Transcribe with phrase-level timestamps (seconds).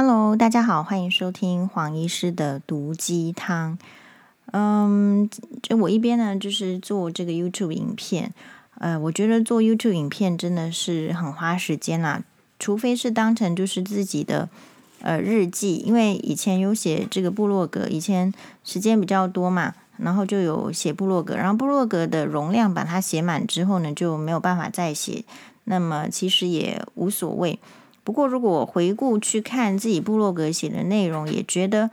[0.00, 3.76] Hello，大家好，欢迎收听黄医师的毒鸡汤。
[4.52, 5.28] 嗯，
[5.60, 8.32] 就我一边呢，就是做这个 YouTube 影片。
[8.78, 12.22] 呃，我觉得做 YouTube 影片真的是很花时间啦，
[12.60, 14.48] 除非是当成就是自己的
[15.00, 25.24] 呃日记，因为以前有写这个部落格，以前时间比较多嘛，然后就有写部落格，然后部落格的容量把它写满之后呢，就没有办法再写，
[25.64, 27.58] 那么其实也无所谓。
[28.08, 31.90] 不过，如果回顾去看自己部落格写的内容，也觉得，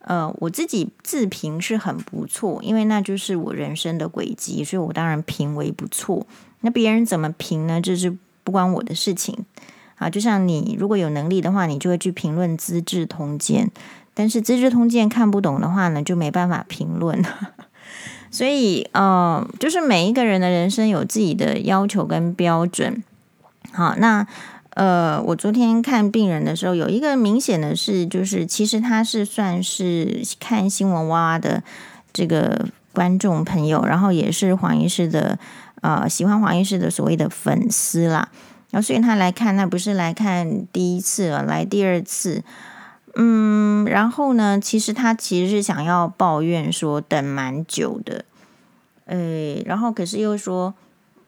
[0.00, 6.26] 呃，我自己自评是很不错，因为那就是我人生的轨迹，所以我当然评为不错。
[6.62, 7.82] 那别人怎么评呢？
[7.82, 9.44] 这是不关我的事情
[9.96, 10.08] 啊。
[10.08, 13.66] 就像你如果有能力的话，你就会去评论《资治通鉴》，
[14.14, 17.22] 但是《资治通鉴》看不懂的话呢，就没办法评论。
[18.32, 23.04] 所以，呃，就是每一个人的人生有自己的要求跟标准。
[23.70, 24.26] 好，那。
[24.78, 31.64] 呃，我昨天看病人的时候，有一个明显的是，就是其实他是算是看新闻哇哇的
[32.12, 35.36] 这个观众朋友，然后也是黄医师的
[35.80, 38.28] 呃喜欢黄医师的所谓的粉丝啦。
[38.70, 42.44] 然后所以他来看，他不是来看第一次了，来第二次。
[43.16, 48.24] 嗯，然后呢，其实他其实是想要抱怨说等蛮久的，
[49.06, 50.72] 诶，然后可是又说，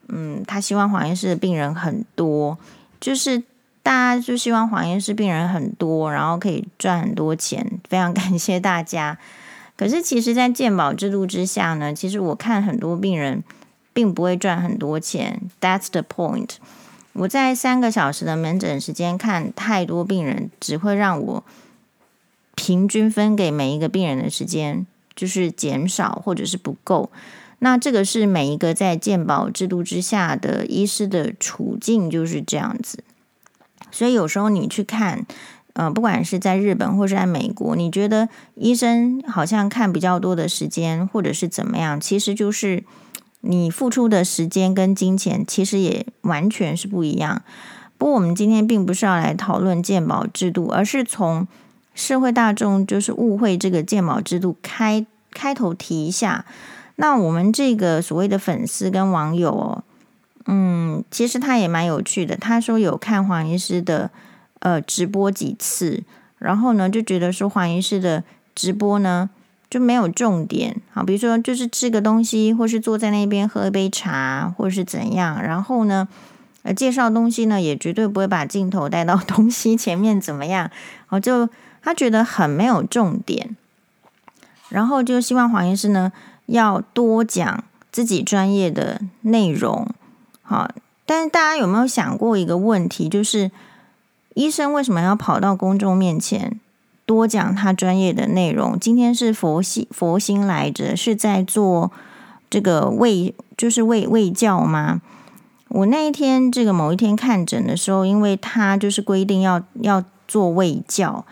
[0.06, 2.56] 嗯，他希望黄医师的病人很多。
[3.00, 3.42] 就是
[3.82, 9.18] 大家就希望黄医师病人很多，然后可以赚很多钱，非常 感谢大家。
[9.76, 13.42] 可是其实，在健保制度之下呢，其实我看很多病人
[13.94, 15.40] 并不会赚很多钱。
[15.58, 16.56] That's the point。
[17.14, 21.44] 我在三个小时的门诊时间看太多病人，只会让我
[22.54, 27.10] 平均分给每一个病人的时间就是减少或者是不够。
[27.60, 33.04] 那这个是每一个在鉴保制度之下的医师的处境就是这样子，
[33.90, 35.26] 所以有时候你去看，
[35.74, 42.82] 呃，不管是在日本或是在美国，你觉得医生好像看比较多的时间，或者是怎么样，其实就是
[43.42, 47.42] 你付出的时间跟金钱其实也完全是不一样。
[47.98, 51.46] 不过我们今天并不是要来讨论鉴保制度，而是从
[51.94, 56.46] 社会大众就是误会这个鉴保制度开开头提一下。
[57.00, 59.82] 那我们这个所谓的粉丝跟网友哦，
[60.44, 62.36] 嗯，其实他也蛮有趣的。
[62.36, 64.10] 他说有看黄医师的
[64.58, 66.02] 呃直播几次，
[66.38, 68.22] 然后呢就觉得说黄医师的
[68.54, 69.30] 直播呢
[69.70, 76.06] 就没有重点，好，比如说就是吃个东西，或是坐在那边喝一杯茶，或是怎样，然后呢
[76.64, 80.70] 呃介绍东西呢也绝对不会把镜头带到东西前面怎么样，
[81.06, 81.48] 好，就
[81.82, 83.56] 他觉得很没有重点，
[84.68, 86.12] 然后就希望黄医师呢。
[86.50, 87.62] 要多讲
[87.92, 89.88] 自己专业的内容，
[90.42, 90.68] 好，
[91.06, 93.52] 但是大家有没有想过一个问题，就是
[94.34, 96.58] 医生为什么要跑到公众面前
[97.06, 98.78] 多讲他专业的内容？
[98.78, 101.92] 今天是佛心佛心来着，是在做
[102.48, 105.00] 这个卫，就是卫卫教吗？
[105.68, 111.24] 我那一天这个某一天看诊的时候，因为他就是规定要要做卫教。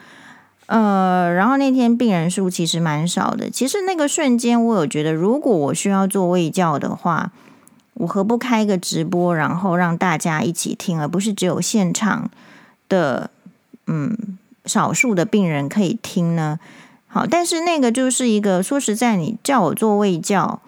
[0.69, 3.49] 呃，然后那天病人数其实蛮少的。
[3.49, 7.33] 其实那个瞬间，我有觉得，如果我需要做卫教的话，
[7.95, 12.31] 我何不开个直播，然后让大家一起听，而不是只有现场
[12.87, 13.31] 的
[13.87, 16.61] 嗯少数的病人可以听呢？
[17.07, 20.61] 好，但是那个就是一个说实在，你叫我做卫教，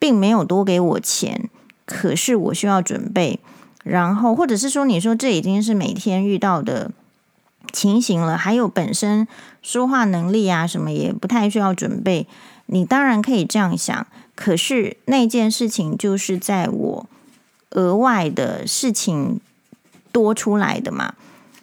[0.00, 1.48] 并没有多给我钱，
[1.86, 3.38] 可是我需要准备，
[3.84, 6.90] 然后或者是说，你说这已经是每天遇到的。
[7.72, 9.26] 情形了，还有本身
[9.62, 12.26] 说话能力啊，什么也不太需要准备。
[12.66, 17.06] 你当然可以这样想，可是那件事情就是在我
[17.70, 19.40] 额外的事情
[20.10, 21.14] 多出来的嘛。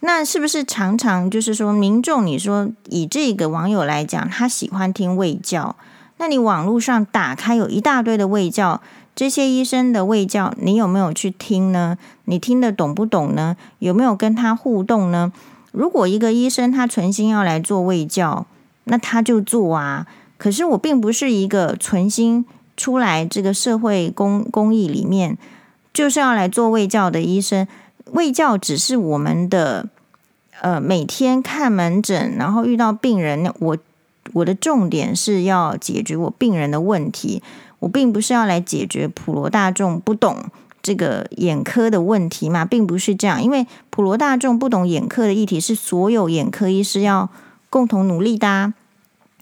[0.01, 5.75] 那是不是常常就是说，民众你说以这个网友来讲，他喜欢听卫教，
[6.17, 8.81] 那你网络上打开有一大堆的卫教，
[9.13, 11.97] 这些医生的卫教，你有没有去听呢？
[12.25, 13.57] 你听得懂不懂呢？
[13.79, 15.33] 有没有跟他互动呢？
[15.71, 18.45] 如果一个医生他存心要来做卫教，
[18.85, 20.07] 那他就做啊。
[20.37, 22.45] 可是我并不是一个存心
[22.77, 25.37] 出来这个社会公公益里面
[25.93, 27.67] 就是要来做卫教的医生。
[28.11, 29.87] 卫教只是我们的
[30.61, 33.77] 呃每天看门诊，然后遇到病人，我
[34.33, 37.43] 我的重点是要解决我病人的问题，
[37.79, 40.45] 我并不是要来解决普罗大众不懂。
[40.89, 47.29] 这个眼科的问题嘛，并不是这样，因为普罗大众不懂眼科的议题，是所有眼科医师要
[47.69, 48.73] 共同努力的啊。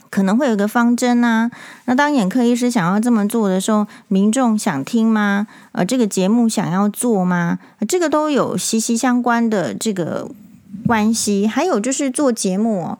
[0.10, 1.50] 可能会有个方针啊，
[1.86, 5.48] 那当眼科医师想要这么做的时候，民众想听吗？
[5.72, 7.60] 呃，这个节目想要做吗？
[7.88, 10.30] 这个都有息息相关的这个
[10.86, 11.48] 关系。
[11.48, 13.00] 还有就是做节目哦，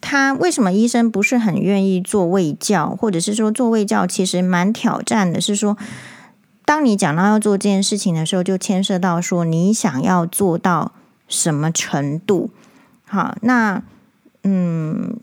[0.00, 5.40] 他为什么医生不是很愿意做卫教，或者是说做卫教其实蛮挑战的？
[5.40, 5.76] 是说，
[6.72, 10.92] 当你讲到要做这件事情的时候，就牵涉到说你想要做到
[11.28, 12.48] 什么程度。
[13.04, 13.82] 好，那
[14.44, 15.14] 嗯，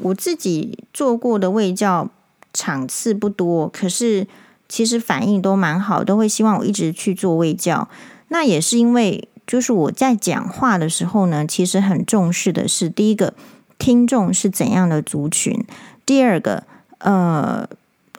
[0.00, 2.10] 我自己做过的卫教
[2.52, 4.26] 场次不多，可是
[4.68, 7.88] 其实反应都蛮好，都会希望我一直去做卫教。
[8.26, 13.34] 那也是因为，就是我在讲话的时候呢，其实很重视的是第一个
[13.78, 15.64] 听众是怎样的族群，
[16.04, 16.64] 第二个，
[16.98, 17.68] 呃，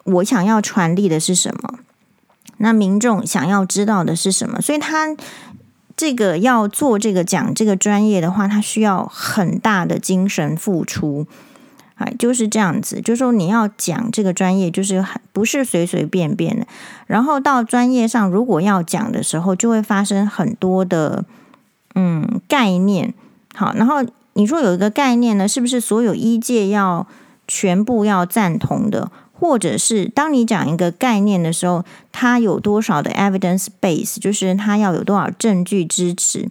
[0.06, 1.79] 我想要传递的是什么，
[2.62, 5.16] 那民众想要知道的是什么，所以他。
[5.98, 11.28] 这个要做这个讲这个专业的话，他需要很大的精神付出，
[11.96, 13.00] 哎，就是这样子。
[13.02, 16.66] 就是说你要讲这个专业，就是很不是随随便便的。
[17.06, 21.24] 然后到专业上，如果要讲的时候，就会发生很多的
[21.94, 23.13] 嗯概念。
[23.54, 23.98] 好，然后
[24.34, 27.06] 你说有一个概念呢，是不是所有医界要
[27.48, 29.12] 全部要赞同的？
[29.41, 36.47] 或者是当你讲一个概念的时候，它有多少的 evidence base，就是它要有多少证据支持。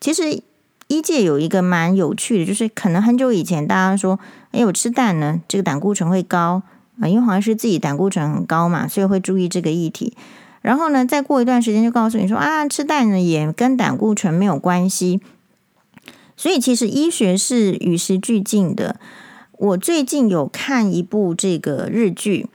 [0.00, 0.40] 其实
[0.86, 4.20] 医界有一个蛮有趣的，就是可能很久以前大家说，
[4.52, 6.62] 哎，我吃蛋呢，这个胆固醇会高
[7.00, 10.16] 啊，因为好像是自己胆固醇很高嘛，所以会注意这个议题。
[10.62, 15.20] 然后呢，再过一段时间就告诉你说啊，吃蛋呢也跟胆固醇没有关系。
[16.36, 19.00] 所以其实医学是与时俱进的。
[19.58, 22.46] 我最近有看一部这个日剧，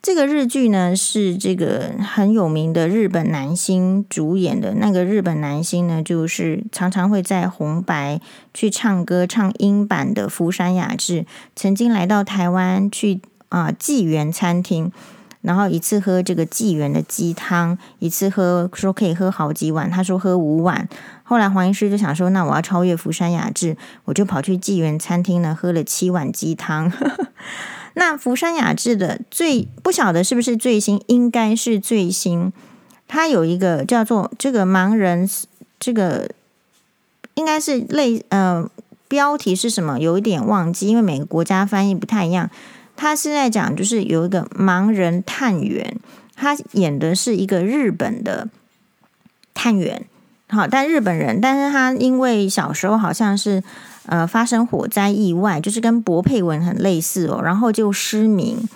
[0.00, 4.74] 这个日剧呢是这个很有名的日本男星主演的。
[4.74, 8.20] 那个日本男星呢，就是常常会在红白
[8.54, 11.26] 去唱歌，唱英版的福山雅治。
[11.56, 14.92] 曾经来到台湾去啊纪元餐厅，
[15.42, 20.88] 然后一次喝这个纪元的鸡汤，一次喝说可以喝好几碗，他说喝五碗。
[21.24, 26.92] 后来黄医师就想说，那我要超越福山雅治，我就跑去纪元餐厅呢，喝了七碗鸡汤。
[27.94, 32.52] 那福山雅治的最不晓得是不是最新，应该是最新。
[33.08, 35.28] 他有一个叫做这个盲人，
[35.78, 36.30] 这个
[37.34, 38.66] 应该是类呃
[39.08, 39.98] 标题是什么？
[39.98, 42.48] 有一点忘记，因为每个国家翻译不太一样。
[43.02, 45.98] 他是在讲就是有一个盲人探员，
[46.36, 48.48] 他演的是一个日本的
[49.52, 50.04] 探员。
[50.48, 53.60] 好，但日本人，但是他因为小时候好像是
[54.06, 58.68] 呃发生火灾意外，就是跟博佩文很类似哦，然后就失明。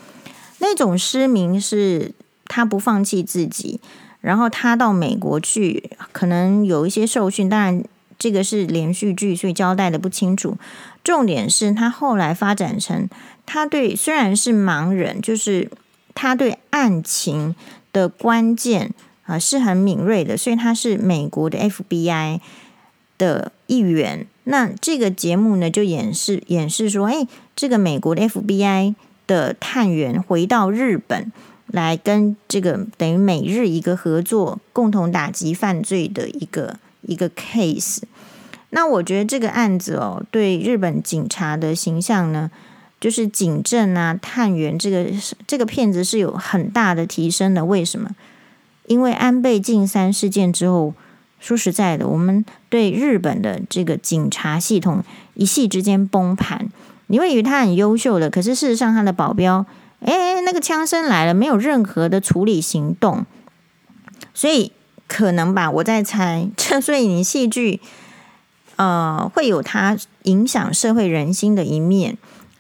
[0.59, 2.11] 那种失明是
[2.47, 3.79] 他不放弃自己，
[4.21, 7.49] 然后他到美国去，可能有一些受训。
[7.49, 7.85] 当然，
[8.19, 10.57] 这个是连续剧，所以交代的不清楚。
[11.05, 13.09] 重点是他后来发展成，
[13.47, 15.71] 他对虽然是盲人，就是
[16.15, 17.55] 他对案情
[17.93, 18.93] 的关键。
[19.27, 22.39] 啊，是很敏锐的，所以他是美国的 FBI
[23.19, 24.25] 的一员。
[24.45, 27.27] 那这个节目呢，就演示演示说，哎，
[27.57, 28.95] 这个美国的 FBI
[29.27, 31.33] 的探员回到日本
[31.67, 38.03] 来，跟这个等于美日一个合作，共同打击犯罪的一个一个 case。
[38.71, 42.49] 那我觉得这个案子哦，对日本警察的形象呢，
[43.01, 45.07] 就是警政啊、探员这个
[45.47, 47.65] 这个片子是有很大的提升的。
[47.65, 48.11] 为什么？
[48.87, 50.95] 因为安倍晋三事件之后，
[51.41, 55.03] 说实在的，我们对日本的这个警察系统
[55.35, 56.69] 一系之间崩盘。
[57.09, 59.67] 你会以为他很优秀的，可是事实上他的保镖，
[60.01, 63.27] 哎，那个枪声来了，没有任何的处理行动。
[64.35, 64.73] 所以
[65.07, 66.49] 可能吧，我在猜。
[66.57, 67.81] 这所以你戏剧，
[68.77, 72.17] 呃，会有它影响社会人心的一面。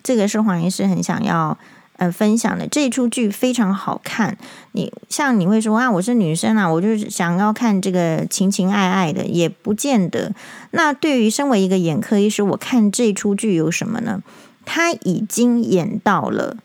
[0.06, 1.58] 这个是黄医师很想要。
[1.98, 4.36] 呃，分享的这出剧非常好看。
[4.72, 10.34] 你像你会说啊，我是女生啊，我就是想要看这个情情爱爱的，也不见得。
[10.72, 14.22] 那对于身为一个眼科医师，我看这出剧有什么呢？
[14.66, 16.58] 他已经演到了，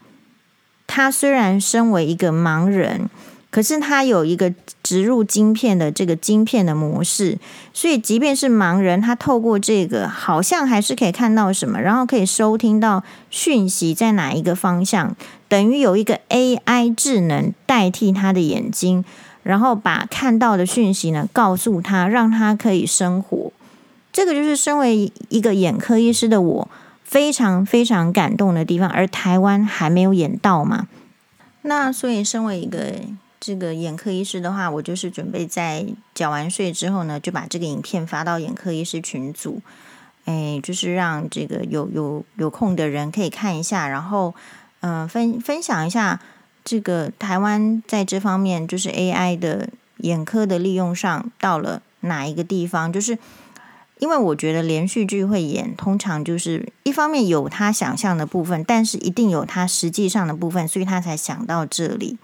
[0.85, 3.09] 他虽然身为一个盲人。
[3.49, 7.37] 可是他有一个植入晶片的这个晶片的模式，
[7.71, 15.15] 所以即便是盲人，他透过这个好像还是可以看到什么，然后可以收听到讯息在哪一个方向，
[15.47, 19.05] 等于有一个 AI 智能代替他的眼睛，
[19.43, 23.51] 然后把看到的讯息呢告诉他，让他可以生活。
[24.11, 26.67] 这个就是身为一个眼科医师的我
[27.03, 30.87] 非常非常感动的地方，而台湾还没有演到嘛。
[31.61, 32.95] 那所以身为一个。
[33.41, 35.83] 这个眼科医师的话，我就是准备在
[36.13, 39.59] 缴完税之后呢，就把这个影片发到眼科医师群组，
[40.25, 44.35] 哎，就是让这个有有有空的人可以看一下，然后
[44.81, 46.19] 嗯、分分享一下
[46.63, 53.17] 这个台湾在这方面就是 AI 的眼科的利用上到了哪一个地方，就是
[53.97, 62.17] 因为我觉得连续剧会演，通常就是一方面有他想象的部分，但是一定有他实际上的部分，所以他才想到这里。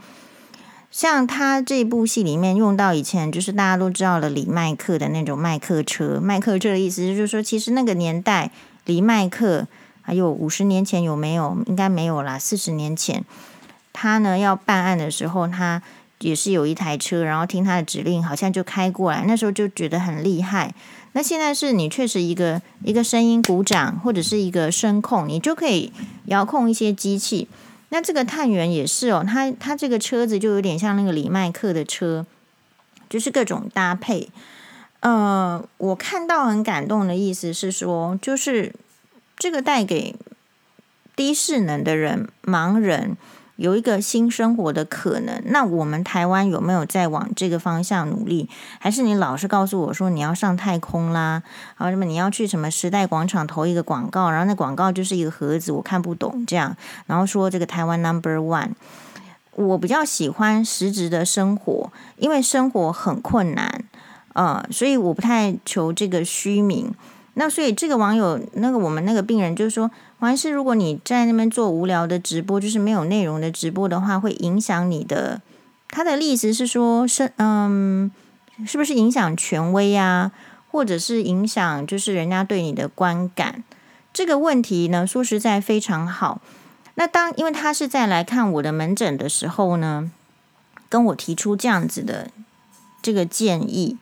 [0.97, 8.49] 像他这部戏里面用到以前就是大家都知道的李麦克的那种麦克车，麦克车的意思就是说，其实那个年代
[8.85, 9.67] 李麦克
[10.01, 11.55] 还有五十年前有没有？
[11.67, 13.23] 应该没有啦，四十年前
[13.93, 15.83] 他呢要办案的时候，他
[16.21, 20.73] 也是有一台车，然后听他的指令，好像就开过来，那时候就觉得很厉害。
[21.11, 25.93] 那现在是你确实一个一个声音鼓掌，或者是一个声控，你就可以
[26.25, 27.47] 遥控一些机器。
[27.89, 32.25] 那这个探员也是哦，他他这个车子就有点像那个李麦克的车，
[33.09, 34.29] 就是各种搭配。
[34.99, 38.73] 呃，我看到很感动的意思是说，就是
[39.37, 40.15] 这个带给
[41.15, 43.15] 低势能的人、盲人。
[43.57, 48.47] 有一个新生活的可能，那我们台湾有没有在往这个方向努力？
[48.79, 51.41] 还是你老是告诉我说你要上太空啦？
[51.77, 56.77] 然后什么你要去什么时代广场投一个广告，然后那广告就是一个盒子，我看不懂这样。
[57.07, 58.73] 然后说这个台湾 Number One，
[59.55, 63.83] 我比较喜欢实质的生活，因为生活很困难，
[64.33, 66.93] 呃，所以我不太求这个虚名。
[67.33, 69.89] 那所以这个网友，那个我们那个病人就是说。
[70.19, 75.41] 还是，如果你在那边做无聊的直播，就是没有内容的直播的话，会影响你的。
[75.89, 78.11] 他的意思是说，是嗯，
[78.65, 80.31] 是不是影响权威啊，
[80.71, 83.63] 或者是影响就是人家对你的观感？
[84.11, 86.41] 这个问题呢，说实在非常好。
[86.95, 90.09] 那当因为他是在来看我的门诊的时候呢，
[90.89, 92.31] 跟我提出这样子的
[93.01, 93.97] 这个建议。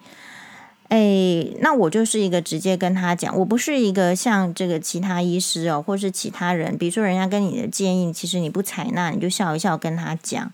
[0.89, 10.51] 哎，那我就是一个直接跟他讲，我不是一个像这个其他医师哦，或是其他人，比如说人家跟你的建议，其实你不采纳，你就笑一笑跟他讲，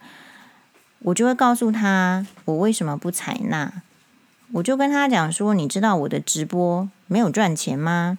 [1.00, 3.84] 我就会告诉他我为什么不采纳，
[4.54, 8.18] 我就跟他讲说，你知道我的直播没有赚钱吗？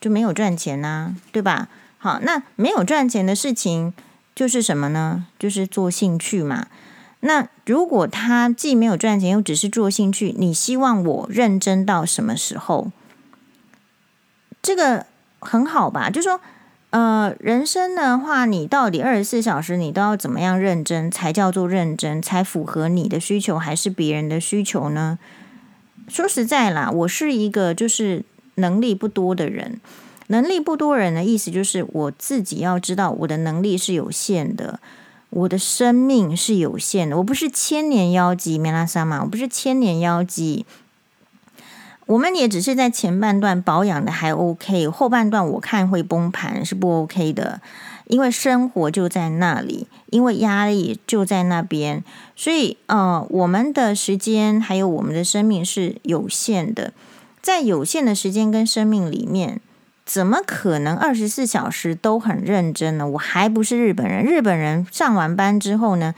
[0.00, 1.68] 就没有赚钱呐、对吧？
[1.98, 3.92] 好，那没有赚钱的事情
[4.34, 5.26] 就是什么呢？
[5.38, 6.68] 就是做兴趣嘛。
[7.26, 12.90] 那如果他既没有赚钱，又只是做兴趣，你希望我认真到什么时候？
[14.60, 15.06] 这个
[15.38, 16.10] 很好吧？
[16.10, 16.38] 就说，
[16.90, 25.18] 呃，人生的话，你到底二十四小时你都要怎么样认真才叫做认真，才符合你的需求还是别人的需求呢？
[26.08, 28.22] 说实在啦，我是一个就是
[28.56, 29.80] 能力不多的人，
[30.26, 34.78] 能力不多人的意思就是我自己要知道我的能力是有限的。
[35.34, 40.64] 我的生命是有限的，我不是千年妖姬，梅拉萨玛，我不是千年妖姬。
[42.06, 47.60] 我们也只是在前半段保养的还 OK，后半段我看会崩盘，是不 OK 的。
[48.06, 52.04] 因为生活就在那里，因为压力就在那边，
[52.36, 56.92] 所以呃，我们的时间还有我们的生命是有限的，
[57.42, 59.60] 在有限的时间跟生命里面。
[60.04, 63.08] 怎么可能二十四小时都很认真呢？
[63.08, 64.22] 我还不是日本人。
[64.22, 66.14] 日本人上完班之后呢，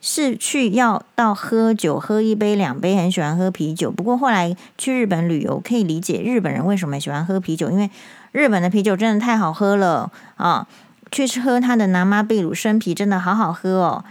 [0.00, 3.90] 是去要到喝酒，喝一杯两杯，很喜欢喝啤酒。
[3.90, 7.90] 不过后来去日本旅游，可以理解日本人为什么喜欢喝啤酒，因为
[8.32, 10.66] 日本的啤酒真的太好喝了啊！
[11.10, 14.02] 去喝他的拿马贝鲁生啤，真的好好喝哦。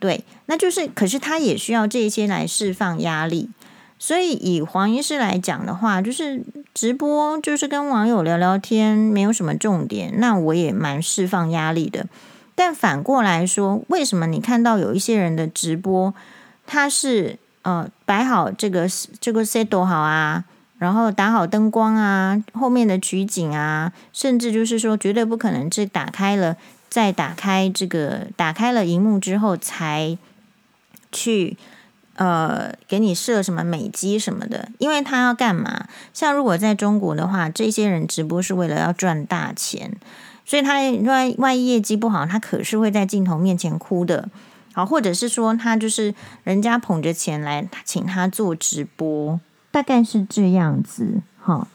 [0.00, 3.48] 对，那就是，可是他也需要这些来释放压力。
[4.02, 6.42] 所以以黄医师来讲的话，就是
[6.72, 10.14] 直播就是跟网友聊聊天，没有什么重点。
[10.16, 12.06] 那我也蛮释放压力的。
[12.54, 16.14] 但反过来说，为什么你看到有一些人的直播，
[16.66, 18.88] 他是呃摆好这个
[19.20, 20.44] 这个 set 好啊，
[20.78, 26.56] 然后打好灯光啊，后面的取景啊，甚至就是说绝对不可能是打开了
[26.88, 30.16] 再打开这个打开了荧幕之后才
[31.12, 31.58] 去。
[32.20, 35.86] 呃，给你设什么美肌什么的，因为他要干嘛？
[36.12, 39.96] 像如果在中国的话，这些人直播是为了要赚大钱，
[40.44, 40.74] 所以他
[41.06, 44.28] 万万一业绩不好，他可是会在镜头面前哭的。
[44.74, 51.22] 好，或者是说他就是人家捧着钱来请他做直播，大概是这样子。
[51.40, 51.68] 哈，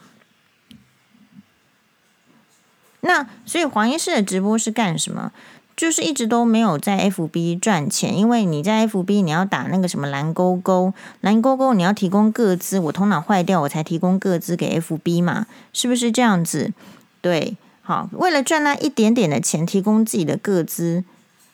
[3.00, 5.32] 那所以黄医师的直播是干什么？
[5.76, 16.72] 就是一直都没有在 FB 赚钱，因为你在 FB 你要打那个什么蓝勾勾，蓝勾勾你要提供个资，我头脑坏掉我才提供个资给 FB 嘛，是不是这样子？
[17.20, 21.04] 对，好，为了赚那一点点的钱，提供自己的个资，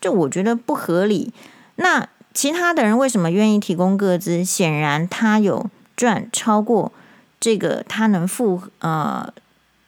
[0.00, 1.32] 就我觉得不合理。
[1.74, 4.44] 那其他的人为什么愿意提供个资？
[4.44, 6.92] 显然他有赚超过
[7.40, 9.32] 这个他能付呃，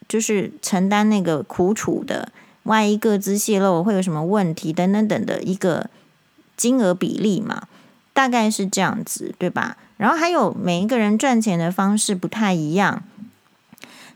[0.08, 2.30] 就是承担那个苦楚的。
[2.64, 5.88] 万一个资泄露会有什么问题等等等的一个
[6.56, 7.68] 金额比例嘛，
[8.12, 9.78] 大概是这样子，对吧？
[9.96, 13.04] 然后还有每一个人赚钱的方式不太一样，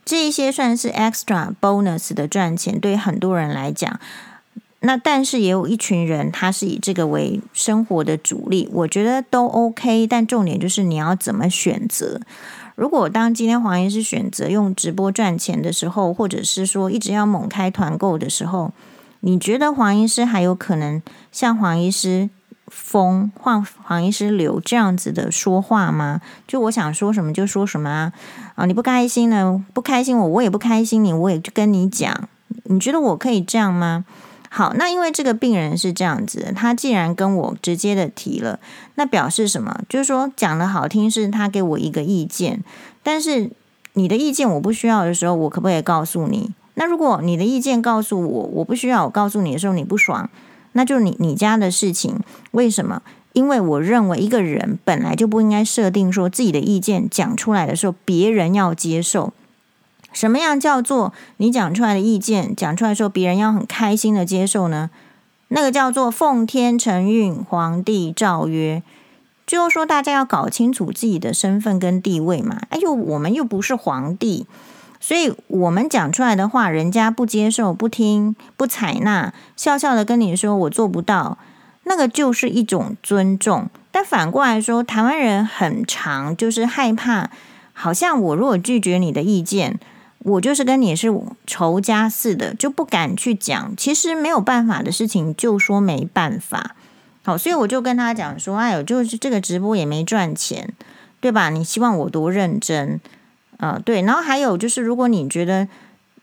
[0.04, 4.00] 这一些算是 extra bonus 的赚钱，对很多人来讲。
[4.80, 10.06] 那但是也有一群人，他是以这个为生活的主力，我觉得都 OK。
[10.06, 12.20] 但重点就是你要怎么选择。
[12.78, 18.70] 如果当今天黄医师选择用直播赚钱的时候，或者是说一直要猛开团购的时候，
[19.18, 22.30] 你觉得黄医师还有可能像黄医师
[22.68, 26.20] 疯、黄黄医师流这样子的说话吗？
[26.46, 28.12] 就我想说什么就说什么啊！
[28.54, 29.64] 啊，你不开心呢？
[29.74, 32.28] 不开心我，我也不开心你，我也就跟你讲。
[32.66, 34.04] 你觉得我可以这样吗？
[34.50, 38.58] 好，那因为这个病人是这样子，他既然跟我直接的提了，
[38.94, 39.80] 那表示什么？
[39.88, 42.64] 就是说讲的好听是他给我一个意见，
[43.02, 43.50] 但是
[43.92, 46.52] 你的意见我不需要的时候，我可不可以告诉你？
[46.74, 50.30] 那如果你的意见告诉我，我不需要我告诉你的时候，你不爽，
[50.72, 52.18] 那就你你家的事情。
[52.52, 53.02] 为什么？
[53.34, 59.32] 因为我认为一个人本来就不应该设定说自己的意见讲出来的时候，别人要接受。
[60.12, 64.90] 什么样叫做你讲出来的意见讲出来说别人要很开心的接受呢？
[65.48, 68.82] 那个叫做奉天承运，皇帝诏曰，
[69.46, 72.60] 就是说大家要搞清楚自己的身份跟地位嘛。
[72.68, 74.46] 哎呦，我们又不是皇帝，
[75.00, 81.38] 所以我们讲出来的话，人家不接受、不听、不采纳，笑笑的跟你说我做不到，
[81.84, 83.70] 那个就是一种尊重。
[83.90, 87.30] 但反过来说，台湾人很长就是害怕，
[87.72, 89.78] 好像我如果拒绝你的意见。
[90.28, 91.08] 我就是跟你是
[91.46, 93.74] 仇家似的，就不敢去讲。
[93.76, 96.76] 其实没有办法的事情，就说没办法。
[97.22, 100.72] 好，所以我就跟他讲说：“哎呦，就是这个直播也没赚钱，
[101.20, 101.50] 对吧？
[101.50, 103.00] 你希望我多认真
[103.58, 103.80] 啊？
[103.84, 104.02] 对。
[104.02, 105.68] 然后还有就是，如果你觉得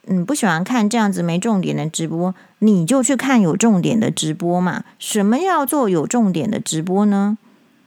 [0.07, 4.83] 嗯不喜欢看这样子没重点的直播，你就去看有重点的直播嘛。
[4.97, 7.37] 什么叫做有重点的直播呢？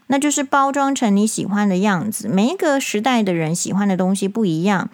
[0.08, 2.28] 那就是包装成你喜欢的样子。
[2.28, 4.88] 每一个时代的人喜欢的东西不一样。”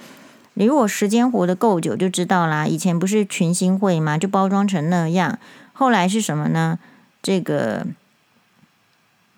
[0.55, 2.67] 你如果时间活得够久，就知道啦。
[2.67, 4.17] 以前不是群星会吗？
[4.17, 5.39] 就包装成那样。
[5.73, 6.79] 后来是什么呢？
[7.21, 7.85] 这个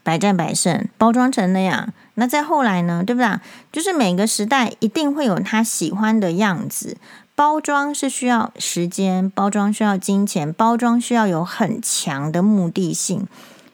[0.03, 1.93] 百战百胜，包装成那样。
[2.15, 3.03] 那再后来呢？
[3.03, 3.41] 对不对？
[3.73, 6.99] 就是每个时代一定会有他喜欢的样子。
[7.35, 13.27] 包装是需要时间，包装需要金钱，包装需要有很强的目的性。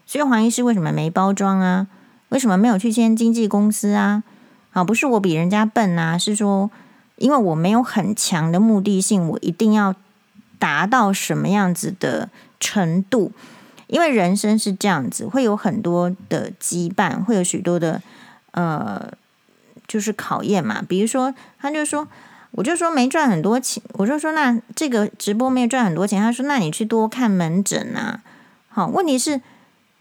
[0.06, 1.88] 所以黄医师为什么没包装啊？
[2.28, 4.22] 为什么没有去签经纪公司啊？
[4.72, 6.70] 啊，不是我比人家笨啊，是说。
[7.22, 9.94] 因为我没有很强的目的性，我一定要
[10.58, 13.30] 达到什么样子的程度？
[13.86, 18.02] 因为人生是这样子，会有很多的羁绊，会有许多的
[18.50, 19.12] 呃，
[19.86, 20.82] 就是考验嘛。
[20.86, 22.08] 比如说，他就说，
[22.52, 26.20] 我就说没赚很多钱，我就说那这个直播没有赚很多钱。
[26.20, 28.22] 他说，那你去多看门诊啊。
[28.68, 29.40] 好，问题是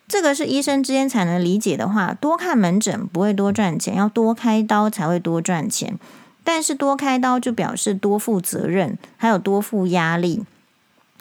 [0.07, 5.99] 这个是医生之间才能理解的话，多看门诊不会多赚钱，要多开刀才会多赚钱。
[6.43, 10.43] 但是多开刀就表示多负责任，还有多负压力，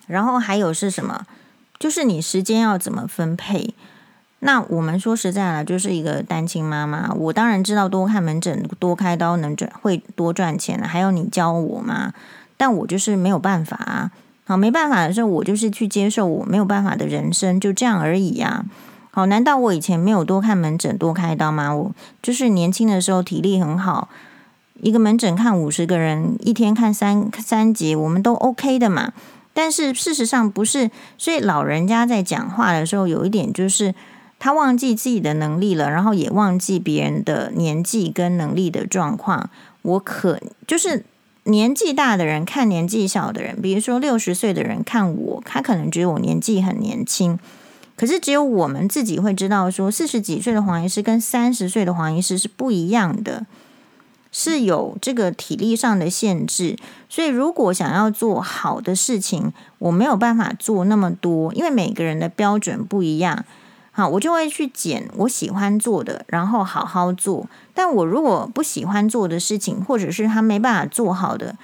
[0.07, 1.27] 然后还有是什么？
[1.79, 3.75] 就是你时间要怎么分配？
[4.41, 10.89] 那我们说实在了，就是一个单亲妈妈，我当然知道多看门诊、多开刀能赚会多赚钱了。
[10.89, 12.15] 还有你教我吗？
[12.57, 14.11] 但我就是没有办法啊。
[14.45, 18.65] 好，没办法的时候，我就是去接受我没有办法的人生，就这样而已呀。
[19.11, 21.75] 好，难道我以前没有多看门诊、多开刀吗？
[21.75, 24.09] 我就是年轻的时候体力很好。
[24.83, 29.13] 一个门诊看五十个人，一天看三三节，我们都 OK 的嘛。
[29.53, 33.95] 但是事实上不是，所以老人家在讲话的时候，有一点就是
[34.39, 39.51] 他忘记自己的能力了，然后也忘记别人的年纪跟能力的状况。
[39.83, 41.05] 我可就是
[41.45, 47.39] 年纪大的人看年纪小的人，比如说六十岁的人看我，他可能觉得我年纪很年轻，
[47.97, 53.45] 可是只有我们自己会知道，说四十几岁的黄医师跟三十岁的黄医师是不一样的。
[54.33, 56.77] 是有这个体力上的限制，
[57.09, 63.45] 所以如果想要做好的事情，我没有办法做那么多，因为每个人的标准不一样。
[63.93, 67.49] 好，我就会去捡我喜欢做的，然后好好做。
[67.75, 71.57] 但我如果不喜欢做的事情，或者是他没办法做好的，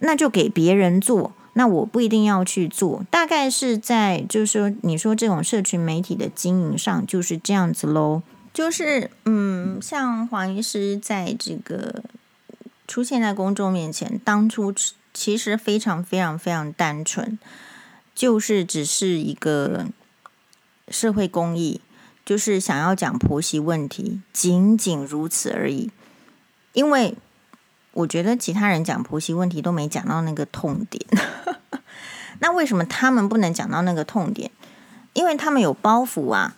[0.00, 1.32] 那就给别人做。
[1.54, 3.02] 那我不一定要去做。
[3.10, 8.22] 大概是在就是说，你说这种社群媒体的经营上就是这样子喽。
[8.52, 12.02] 就是嗯，像黄医师在这个
[12.88, 14.74] 出现在公众面前，当初
[15.14, 17.38] 其实非常非常非常单纯，
[18.12, 19.86] 就是只是一个
[20.88, 21.80] 社会公益，
[22.24, 25.90] 就是想要讲婆媳问题，仅仅如此而已。
[26.72, 27.16] 因为
[27.92, 31.06] 我觉得其他人讲婆媳问题都没讲到那个痛点，
[32.40, 34.50] 那为什么他们不能讲到那个痛点？
[35.12, 36.56] 因为他们有包袱啊。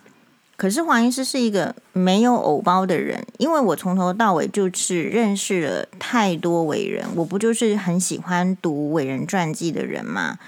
[0.62, 10.38] 可是黄医师是一个没有偶包的人，因为我从头到尾就是认识了太多伟人，我不就是很喜欢读伟人传记的人嘛？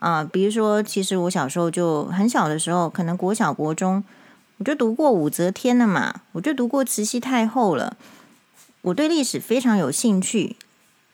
[0.00, 4.02] 啊、比如说，其实我小时候就很小的时候，可能国小国中，
[4.58, 7.96] 我就读过武则天了嘛，我就读过慈禧太后了。
[8.80, 10.56] 我对历史非常有兴趣，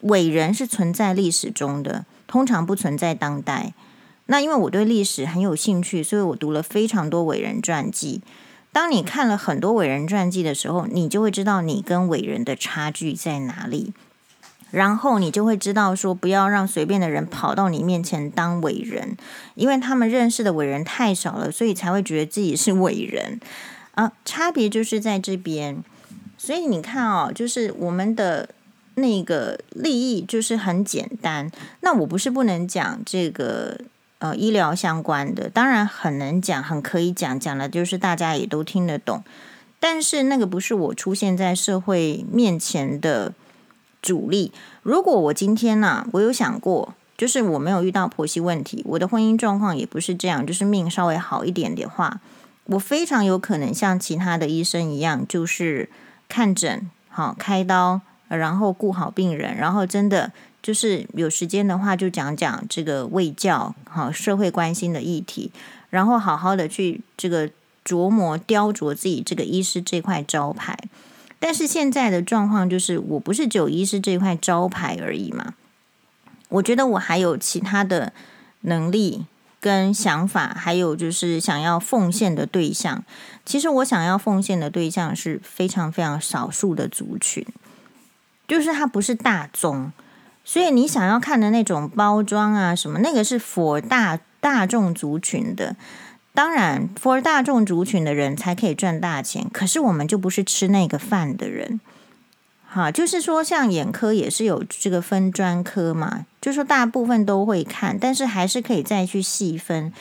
[0.00, 3.74] 伟人是存在历史中的，通常不存在当代。
[4.30, 8.20] 那因为我对历史很有兴趣，所以我读了非常多伟人传记。
[8.70, 13.94] 当你看了很多伟人传记的时候，你就会知道你跟伟人的差距在哪里，
[14.70, 19.16] 然后你就会知道说，不要让随便的人跑到你面前当伟人，
[19.54, 23.40] 因为他们认识的伟人太少了，所以才会觉得自己是伟人
[23.92, 24.12] 啊。
[24.26, 25.82] 差别就是在这边，
[26.36, 28.50] 所以你看哦，就是我们的
[28.96, 31.50] 那个利益就是很简单。
[31.80, 33.80] 那我不是不能讲这个。
[34.20, 39.22] 呃，医疗相关的当然很能讲，很可以讲，讲的就是大家也都听得懂。
[39.78, 43.33] 但是那个不是我出现在社会面前的
[44.02, 44.52] 主力。
[44.83, 52.20] 如果我今天呢、我有想过，就是我没有遇到婆媳问题，我的婚姻状况也不是这样，就是命稍微好一点的话，
[52.64, 55.88] 我非常有可能像其他的医生一样，就是
[56.28, 60.33] 看诊、好开刀，然后顾好病人，然后真的。
[60.68, 65.50] 就是有时间的话，就讲讲这个卫教，好社会关心的议题，
[65.88, 67.48] 然后好好的去这个
[67.87, 70.78] 琢磨雕琢自己这个医师这块招牌。
[71.38, 75.54] 但是现在的状况就是，我不是只有医师这块招牌而已嘛。
[76.50, 78.12] 我觉得我还有其他的
[78.61, 79.24] 能力
[79.61, 83.02] 跟想法，还有就是想要奉献的对象。
[83.46, 87.46] 其实我想要奉献的对象是非常非常少数的族群，
[88.46, 89.90] 就是它不是大众。
[90.48, 95.76] 所以你想要看的那种包装啊，什么那个是 for 大大众族群的，
[96.32, 99.46] 当然 for 大众族群的人才可以赚大钱。
[99.52, 101.78] 可是我们就不是吃那个饭的人，
[102.66, 109.92] 哈，就是说像眼科也是有这个分专科嘛，就是说大部分都会看，但是还是可以再去细分。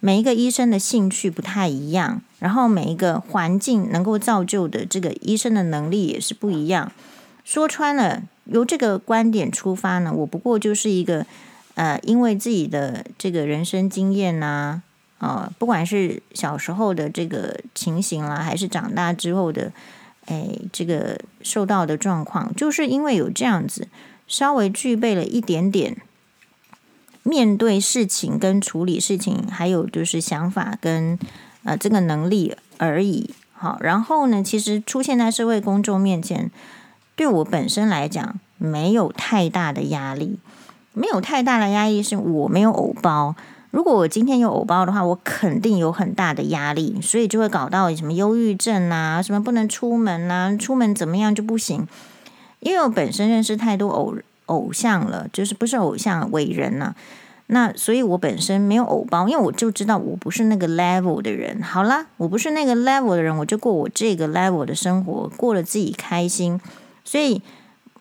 [0.00, 6.92] 每一个医生的兴趣不太一样，然后每一个环境能够造就的这个医生的能力也是不一样。
[7.42, 8.24] 说穿了。
[8.46, 11.26] 由这个观点出发呢，我不过就是一个，
[11.74, 14.82] 呃，因为自己的这个人生经验呐，
[15.18, 19.72] 啊，不管是小时候的这个情形啦，还是长大之后的，
[20.26, 23.88] 哎，这个受到的状况，就是因为有这样子，
[24.28, 25.96] 稍微具备了一点点
[27.24, 31.18] 面对事情跟处理事情，还有就是想法跟
[31.64, 33.30] 呃这个能力而已。
[33.52, 36.50] 好，然后呢，其实出现在社会公众面前。
[37.16, 40.38] 对我本身来讲，没有太大的压力，
[40.92, 43.34] 没有太大的压力，是我没有偶包。
[43.70, 51.86] 如果我今天有偶包的话，我肯定有很大的压力，所以就会搞到什么忧郁症啊，什么不能出门啊，出门怎么样就不行。
[52.60, 54.14] 因为我本身认识太多偶
[54.46, 56.96] 偶像了，就是不是偶像伟人呢、啊，
[57.48, 61.62] 那所以我本身没有偶包，因为我就知道我不是那个 level 的人。
[61.62, 66.60] 好啦，我不是那个 level 的人，我就过我这个 level 的生活，过了自己开心。
[67.06, 67.40] 所以，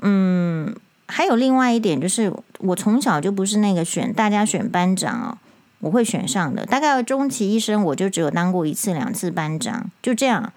[0.02, 5.38] 嗯，还有另外一点就是，我从小就不是那个选大家选班长哦，
[5.82, 6.66] 我会选上的。
[6.66, 10.52] 大概终其一生，我就只有当过一次两次班长，就这样。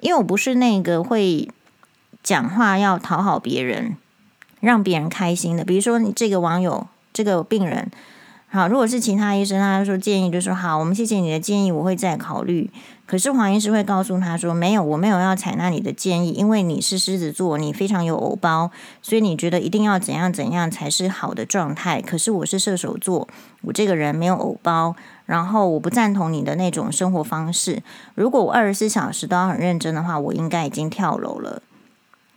[0.00, 1.48] 因为我不是那个会
[2.22, 3.96] 讲话要讨好别人、
[4.60, 5.64] 让别人开心的。
[5.64, 7.90] 比如说，你这个网友、这个病人。
[8.50, 12.70] 好，如果是其他医生，他说建议，就说好，我们谢谢你的建议，我会再考虑。
[13.08, 22.02] 可是黄医师会告诉他说，没有，我没有要采纳你的建议，因为你是狮子座，你非常有偶包，所以你觉得一定要怎样怎样才是好的状态。
[22.02, 23.26] 可是我是射手座，
[23.62, 24.94] 我这个人没有偶包，
[25.24, 27.82] 然后我不赞同你的那种生活方式。
[28.14, 31.62] 如果我二十四小时都要很认真的话，我应该已经跳楼了。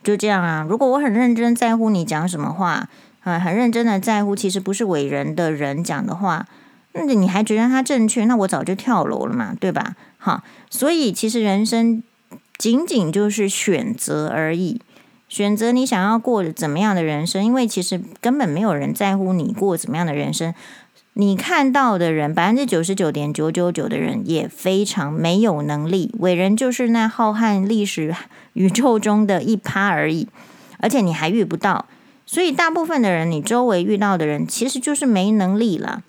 [0.02, 2.88] 就这样啊，如果我很认真在乎你讲什么话。
[3.24, 6.48] 啊，很认真的在乎，其实不是伟人的人讲的话，
[6.94, 8.26] 那你还觉得他正确？
[8.26, 9.96] 那我早就跳楼了嘛，对吧？
[10.24, 12.04] 好，所以其实人生
[12.60, 14.80] 仅仅就是选择而已，
[15.28, 20.54] 选择你想要过怎么样的人生，因为其实根本没有人在乎你过怎么样的人生。
[21.14, 28.16] 你看到的人，百分之九十九点九九九的人也非常没有能力，伟人就是那浩瀚历史
[28.54, 30.28] 宇宙中的一趴而已，
[30.78, 31.88] 而且你还遇不到。
[32.28, 36.04] 所以，大部分的人，你周围遇到的人，其实就是没能力了。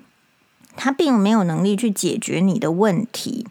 [0.77, 3.47] 他并没有能力去解决你的问题，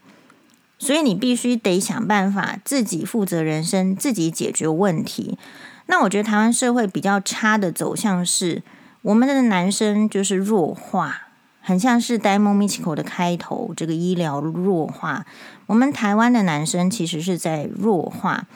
[0.81, 5.37] 所以你必须得想办法自己负责人生，自己解决问题。
[5.85, 8.63] 那我觉得台湾社会比较差的走向是，
[9.03, 11.27] 我们的男生就是弱化，
[11.61, 15.23] 很像是 Demo Musical 的开头，这个医疗弱化。
[15.67, 18.47] 我们台湾的男生其实是在弱化，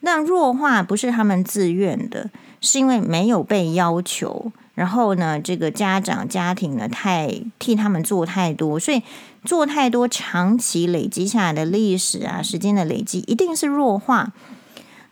[0.00, 2.28] 那弱化不是他们自愿的，
[2.60, 4.52] 是因为没有被要求。
[4.74, 9.02] 然后呢，这个家长家庭呢，太替他们做太多，所以
[9.44, 14.32] 做太多，长期累积下来的历史啊，时间的累积，一定是弱化。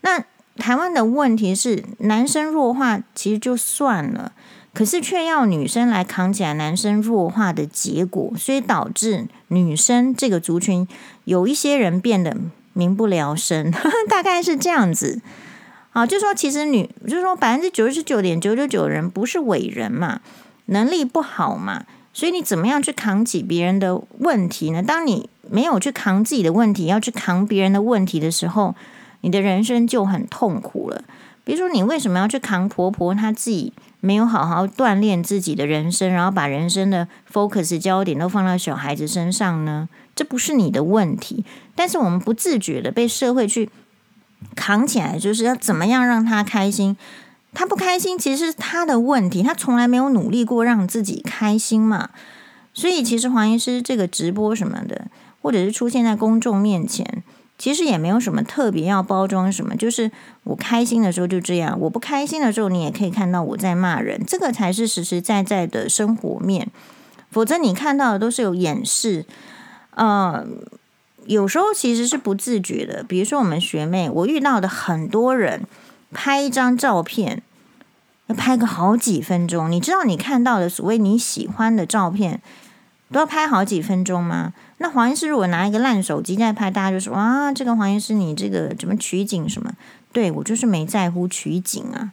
[0.01, 0.25] 那
[0.57, 4.33] 台湾的问题是，男生弱化其实就算了，
[4.75, 10.89] 可是却要女生来扛起来男生弱化的结果，所以导致女生这个族群
[11.25, 12.37] 有一些人变得
[12.73, 13.71] 民不聊生，
[14.09, 15.21] 大概是这样子。
[15.93, 20.21] 啊，就说其实女，就是说百分之九十九点九九九人不是伟人嘛，
[20.67, 24.83] 能力不好嘛，所以你怎么样去扛起别人的问题呢？
[24.83, 28.75] 当你没有去扛自己的问题，要去扛别人的问题的时候，
[29.23, 31.03] 你的人生就很痛苦了。
[31.45, 33.15] 比如说，你为什么要去扛婆婆？
[33.15, 39.89] 她自己没有好好锻炼自己的人生，然后把人生的 focus 焦点都放到小孩子身上呢？
[40.15, 41.45] 这不是你的问题，
[41.75, 43.69] 但是我们不自觉的被社会去。
[44.57, 46.97] 扛起来就是要怎么样让她开心？
[47.55, 52.11] 他不开心其实是他的问题，他从来没有努力过让自己开心嘛。
[52.75, 55.07] 所以其实黄医师这个直播什么的，
[55.43, 57.23] 或者是出现在公众面前，
[57.59, 59.77] 其实也没有什么特别要包装什么。
[59.77, 60.11] 就是
[60.45, 66.69] 我开心的时候就这样，我不开心的时候你也可以看到我在骂人，这个才是实实在在的生活面。
[67.31, 69.25] 否则你看到的都是有掩饰，
[69.95, 70.47] 呃。
[71.25, 75.63] 有时候其实是不自觉的，比如说我们学妹，我遇到的很多人
[76.15, 77.43] 拍一张照片
[78.27, 79.71] 要拍个好几分钟。
[79.71, 82.41] 你知道你看到的所谓你喜欢的照片
[83.11, 84.53] 都要拍好几分钟吗？
[84.79, 89.73] 那黄医师如果拿一个烂手机在拍，大家就说哇，这个黄医师你这个怎么取景什么？
[90.13, 92.13] 对，我就是没在乎取景啊，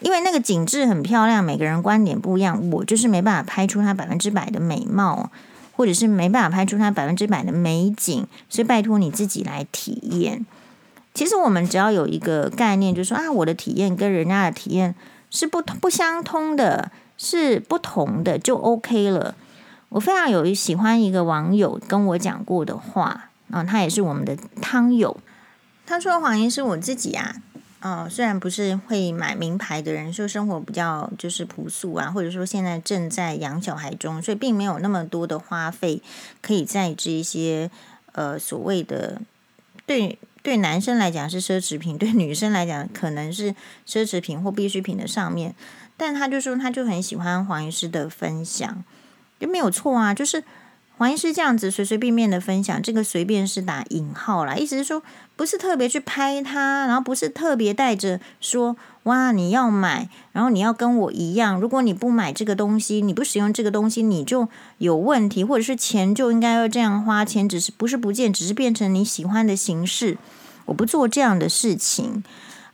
[0.00, 5.30] 因为那个景致很漂亮，每个人观点不一样，我就是没办法拍出它百分之百的美貌。
[5.74, 10.44] 或者是没办法拍出它百分之百的美景，所以拜托你自己来体验。
[11.14, 14.94] 其实我们只要有一个概念，就是说啊，我的体验跟人家的体验
[15.30, 19.34] 是不不相通的，是不同的，就 OK 了。
[19.90, 25.16] 我非常有喜欢一个网友跟我讲过的话啊，他也是我们的汤友，
[25.86, 27.36] 他说：“黄医师，我自己啊。”
[27.82, 36.00] 哦，虽然不是会买名牌的人，说生活比较就是朴素啊，或者说现在正在养小孩中，所以并没有那么多的花费
[36.40, 37.68] 可以在这一些
[38.12, 39.20] 呃所谓的
[39.84, 43.54] 对对男生来讲是奢侈品，对女生来讲可能是
[43.86, 45.54] 奢侈品或必需品的上面。
[45.96, 48.82] 但他就说，他就很喜欢黄医师的分享，
[49.38, 50.42] 就没有错啊，就是。
[51.02, 55.02] 黄医师这样子随随便便的分享，这个随便是打引号啦，意思是说
[55.34, 70.16] 不是特别去拍他，然后不是特别带着说哇你要买，然后你要跟我一样，如果你不买这个东西，你不使用这个东西，你就有问题，或者是钱就应该要这样花钱，只是不是不见，只是变成你喜欢的形式。
[70.66, 72.22] 我不做这样的事情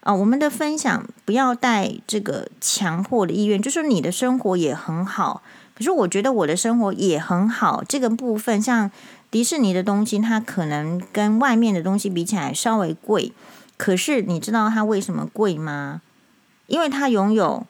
[0.01, 5.41] 啊，我们的分享不要带这个强迫的意愿，就是你的生活也很好。
[5.79, 8.91] 可是我觉得我的生活也很好，这个部分像
[9.31, 13.31] 迪士尼的东西，它可能跟外面的东西比起来稍微贵。
[13.77, 16.03] 可是你知道它为什么贵吗？
[16.67, 17.65] 因为它拥有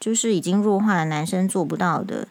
[0.00, 2.28] 就是已经弱化的男生做不到的。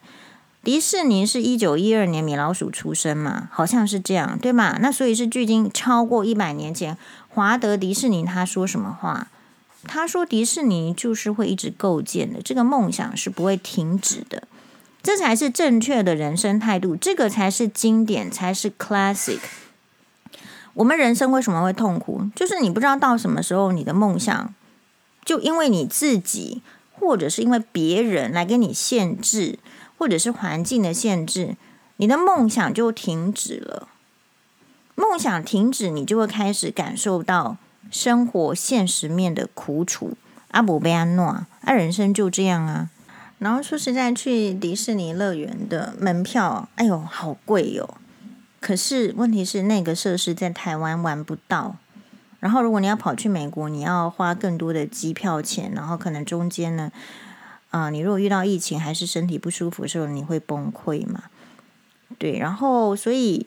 [0.64, 4.80] 迪士尼是一九一二年米老鼠出生嘛，好像是这样，对吗？
[4.82, 6.98] 那所以是距今超过一百年前，
[7.30, 9.28] 华德迪士尼他说什么话？
[9.84, 14.48] 他说迪士尼就是会一直构建的，这个梦想是不会停止的。
[15.08, 19.40] 这才是正确的人生态度，这个才是经典，才是 classic。
[20.74, 22.30] 我们人生为什么会痛苦？
[22.36, 24.54] 就是你不知道到什么时候，你的梦想
[25.24, 29.60] 就因为你自己，或者是因为别人来给你限制，
[29.98, 31.56] 或者是环境的限制，
[31.96, 33.88] 你的梦想就停止了。
[34.96, 37.56] 梦想停止，你就会开始感受到
[37.90, 40.18] 生活现实面的苦楚。
[40.50, 42.90] 阿伯贝安诺，啊，人生就这样啊。
[43.40, 47.98] 然后说实在，去迪士尼乐园的门票，哎呦，好贵哟！
[48.60, 51.76] 可是问题是，那个设施在台湾玩不到。
[52.40, 55.72] 然后如果你要跑去美国，你要花更多的机票钱。
[55.76, 56.92] 然后可能中间呢，
[57.70, 61.26] 啊、你如果遇到疫情还是身体不舒服的时候，你会崩溃嘛？
[62.18, 63.46] 对，然后所以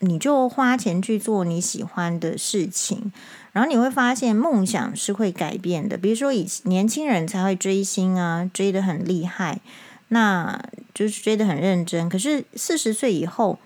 [0.00, 3.10] 你就花钱去做你喜欢的事情。
[3.52, 5.96] 然后你会发现，梦想是会改变的。
[5.96, 9.60] 比如说，以年轻人才会追星啊，追得很厉害，
[10.08, 10.62] 那
[10.94, 12.08] 就是追得很认真。
[12.08, 13.58] 可是四十岁以后，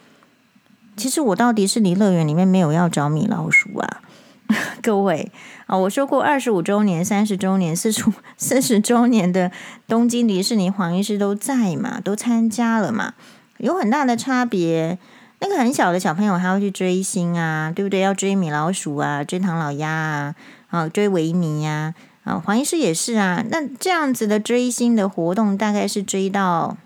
[0.96, 4.00] 其实我到迪士尼乐园里面没有要找米老鼠啊，
[4.82, 5.30] 各位
[5.66, 8.04] 啊，我说过二十五周年、三十周年、四十
[8.38, 9.52] 四十周年的
[9.86, 13.14] 东京迪士尼，黄医师都在嘛，都参加了嘛，
[13.58, 14.98] 有很大的差别。
[15.46, 18.00] 那个很小的小朋友还要去追星啊，对不对？
[18.00, 20.34] 要追米老鼠啊，追唐老鸭啊，
[20.70, 23.44] 啊，追维尼呀，啊，黄医师也是啊。
[23.50, 26.78] 那这样子的追星的活动，大概是追到，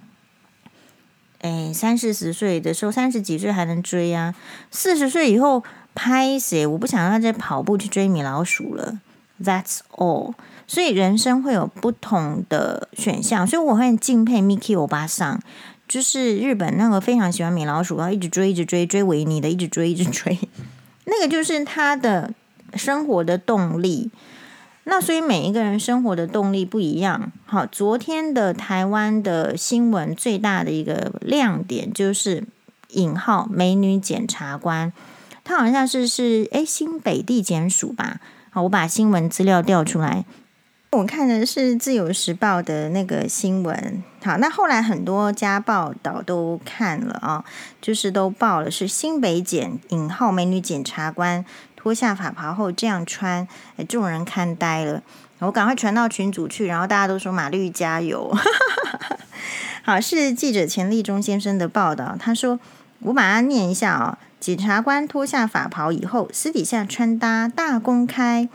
[1.41, 4.35] 哎，三四十岁的时候，三十几岁还能追啊。
[4.73, 5.63] 四十岁以后
[5.95, 6.67] 拍谁？
[6.67, 8.99] 我不想让他再跑步去追米老鼠了。
[9.41, 10.35] That's all。
[10.67, 15.41] 所以人生会有不同的选项，所以我很敬佩 Miki 欧巴桑。
[15.89, 20.39] 就是日本那个非常喜欢米老鼠，然后一直追，一直追，追维尼的，一直追，一直追，
[21.07, 22.35] 那个就是他的
[22.75, 24.11] 生活的动力。
[24.85, 27.33] 那所以每一个人生活的动力不一样。
[27.45, 32.45] 好，昨天的台湾的新闻最大的一个亮点就是
[32.93, 34.93] 引号美女检察官，
[35.45, 38.21] 她好像是是诶新北地检署吧？
[38.51, 40.25] 好，我把新闻资料调出来。
[40.91, 47.45] 我看的是《自由时报》的那个新闻，好，那后来很多家报道都看了啊，
[47.83, 51.45] 就是都报了是新北检引号美女检察官
[51.77, 53.47] 脱下法袍后这样穿，
[53.77, 55.03] 哎，众人看呆了，
[55.41, 58.35] 我赶快传到群组去，然后大家都说马绿加油，
[59.85, 62.59] 好，是记者钱立忠先生的报道，他说
[63.01, 68.49] 我把它念一下啊，检察官脱下法袍以后，私底下穿搭大公开。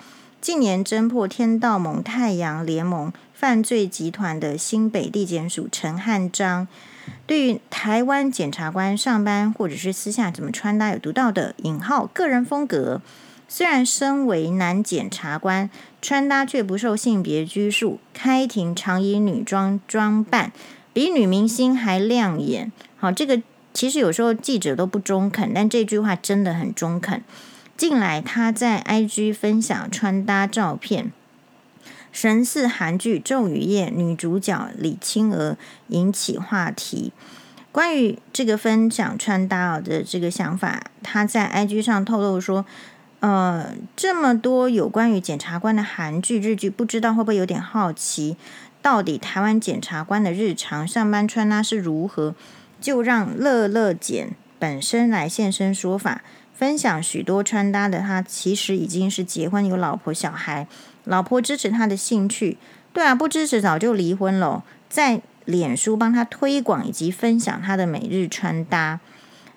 [0.43, 6.67] 近年侦破天道盟太阳联盟犯罪集团的新北地检署陈汉章，
[7.25, 13.01] 对于台湾检察官上班或者是私下怎么穿搭有独到的引号个人风格。
[13.47, 15.69] 虽然身为男检察官，
[16.01, 20.51] 穿搭却不受性别拘束，开庭常以女装装扮，
[20.91, 22.69] 比女明星还亮眼。
[22.97, 23.41] 好，这个
[23.73, 27.23] 其实有时候记者都不中肯，但这句话真的很中肯。
[27.75, 31.11] 近来，他在 IG 分享穿搭照片，
[32.11, 35.57] 神似韩剧《咒语夜》女主角李清娥，
[35.87, 37.11] 引起话题。
[37.71, 42.63] 关于这个分享穿搭的这个想法，他在 IG 上透露说
[43.21, 48.37] ：“呃，这么多有关于检察官的韩剧、日剧，不知道会不会有点好奇，
[48.83, 52.35] 到底台湾检察官的日常上班穿搭是如何？
[52.79, 56.21] 就让乐乐检本身来现身说法。”
[56.53, 60.67] 分享许多穿搭的他，其实已经是结婚有老婆小孩，
[61.03, 62.57] 老婆支持他的兴趣。
[62.93, 64.63] 对啊，不支持早就离婚了。
[64.87, 68.99] 在脸书帮他推广以及分享他的每日穿搭。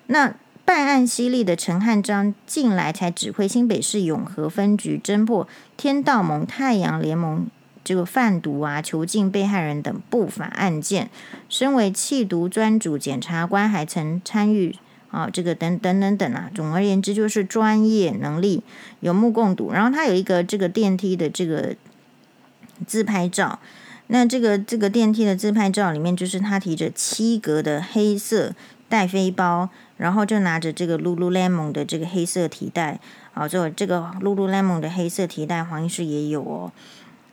[0.07, 0.33] 那
[0.65, 7.47] 办案犀利的陈汉章近来才指挥新北市永和分局侦破天道盟太阳联盟
[7.83, 11.09] 这个贩毒啊、囚禁被害人等不法案件。
[11.47, 14.75] 身为弃毒专组检察官，还曾参与。
[15.09, 18.61] 啊，这个等等等等啊，总而言之就是专业能力
[18.99, 19.71] 有目共睹。
[19.71, 21.75] 然后他有一个这个电梯的这个
[22.85, 23.59] 自拍照，
[24.07, 28.53] 那这个这个电梯的自拍照里面，就是他提着七格的黑色
[28.89, 32.99] 带飞包，然后就拿着这个 Lululemon 的这个黑色提袋。
[33.31, 36.71] 好，就这个 Lululemon 的黑色提袋，黄医师也有哦。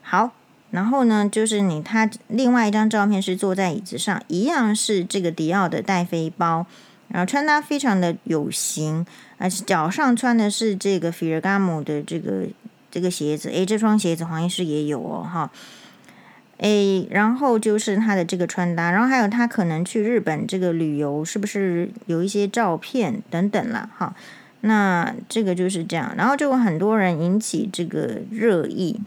[0.01, 0.31] 好，
[0.71, 6.65] 然后呢，就是你他另外一张照片是坐在椅子上，一样是这个迪奥的带飞包。
[7.07, 9.05] 然后穿搭非常的有型，
[9.37, 12.47] 而且脚上穿的是这个 Ferragamo 的这个
[12.91, 15.49] 这个鞋子，诶，这双鞋子黄医师也有哦，哈，
[16.57, 24.13] 诶，然后就是他的这个穿搭，然后还有他可能去日本这个旅游，是不是有一些照片等等啦，哈，
[24.61, 28.99] 那这个就是这样，然后就有很多人引起这个热议，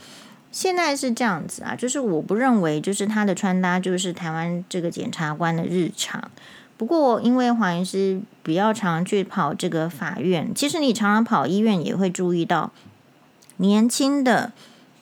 [0.52, 6.30] 现在是这样子啊，就是我不认为就是他的穿搭就是台湾这个检察官的日常。
[6.78, 12.70] 不过，因为黄医师比较常去跑这个法院，其实你常常跑医院也会注意到，
[13.56, 14.52] 年轻的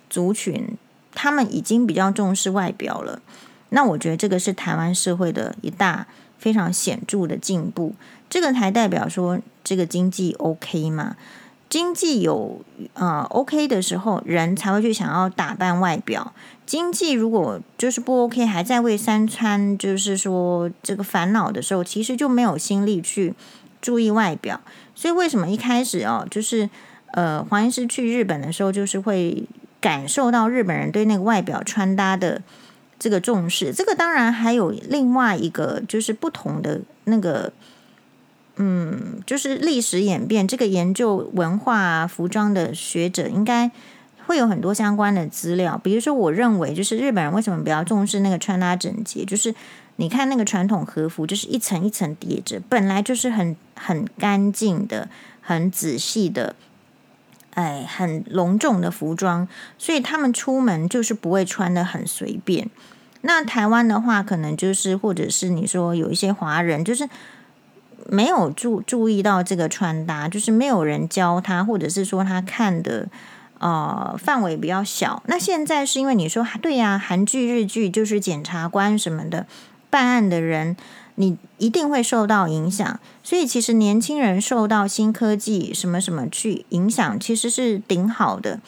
[0.09, 0.77] 族群
[1.15, 3.21] 他们已经比较重视外表了。
[3.69, 6.07] 那我觉得这个是台湾社会的一大
[6.39, 7.95] 非常显著的进步。
[8.31, 11.15] 这个才代表说这个经济 OK 嘛？
[11.69, 12.63] 经济有、
[12.95, 16.33] 呃、OK 的时候，人才会去想要打扮外表。
[16.67, 23.35] 经济如果就是不 OK，还在为三餐就是说这个烦恼的时候，其实就没有心力去
[23.81, 24.61] 注意外表。
[24.93, 26.69] 所以为什么一开始哦，就是
[27.13, 29.45] 呃黄医师去日本的时候，就是会
[29.81, 32.43] 感受到日本人对那个外表穿搭的
[32.99, 33.73] 这个重视。
[33.73, 37.53] 这个当然还有另外一个就是不同的那个，
[38.57, 40.49] 嗯，就是历史演变。
[40.49, 43.71] 这个研究文化、服装的学者应该。
[44.27, 49.55] 会有很多相关的资料，比如说，我认为就是日本人为什么比较重视那个穿搭整洁，就是
[49.97, 55.09] 你看那个传统和服，就是一层一层叠着，本来就是很很干净的、
[55.41, 56.57] 很仔细的，
[57.55, 59.47] 哎很隆重的服装，
[59.79, 62.69] 所以他们出门就是不会穿得很随便。
[63.23, 67.09] 那台湾的话，可能就是或者是你说有一些华人，就是
[68.09, 73.09] 没有注注意到这个穿搭，就是没有人教他，或者是说他看的
[73.59, 75.23] 呃范围比较小。
[75.27, 79.47] 那现在是因为你说对呀，韩剧、日剧就是检察官什么的
[79.91, 80.77] 办案的人，
[81.15, 83.01] 你一定会受到影响。
[83.23, 88.61] 所以其实年轻人受到新科技什么什么去影响，其实是顶好的。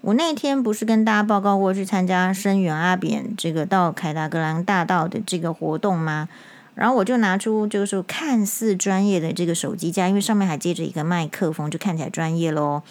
[0.00, 6.28] 我那天不是跟大家报告过去参加声援阿扁这个到凯达格兰大道的这个活动吗？
[6.76, 12.82] 然后我就拿出就是看似专业的这个手机架，因为上面还接着一个麦克风，就看起来专业喽。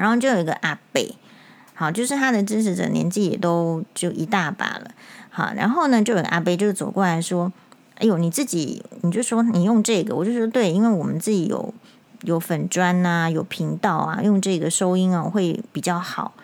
[0.00, 1.14] 然后就有一个阿贝，
[1.74, 4.90] 好，就是他的支持者年纪也都就一大把了，
[5.28, 7.52] 好，然后呢就有个阿贝就走过来说
[8.00, 11.74] ：“哎呦，你自己你就说你用这个，我就说对，因为我们自己有。”
[12.24, 16.34] 有粉砖呐，有频道啊，用这个收音啊会比较好。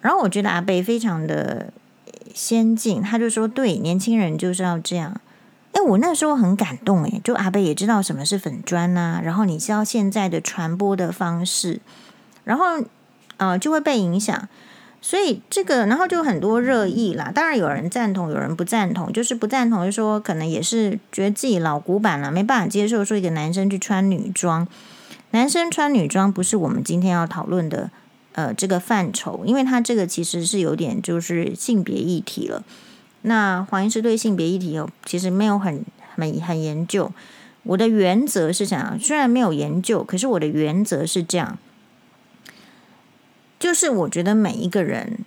[0.00, 1.72] 然后我觉得阿贝非常的
[2.34, 5.20] 先进，他就说：“对，年轻人就是要这样。”
[5.70, 11.80] 哎，我那时候很感动，哎，就阿贝也知道什么是粉砖呐，然后你知道现在的传播的方式，
[12.44, 12.82] 然后
[13.36, 14.48] 呃就会被影响。
[15.04, 17.32] 所以这个，然后就很多热议啦。
[17.34, 19.12] 当然有人赞同，有人不赞同。
[19.12, 24.68] 就是不赞同，就说可能也是觉得自己老古板了，没办法接受说一个男生去穿女装。
[25.32, 27.90] 男生穿女装不是我们今天要讨论的
[28.34, 32.62] 呃这个范畴，因为他这个其实是有点就是性别议题了。
[33.22, 35.84] 那黄医师对性别议题有其实没有很
[36.14, 37.10] 很很研究。
[37.64, 41.58] 我的原则是这样，虽然没有研究，可是我的原则是这样。
[43.62, 45.20] 就是我觉得每一个人